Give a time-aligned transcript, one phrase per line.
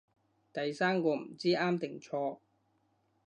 [0.51, 2.39] 第三個唔知啱定錯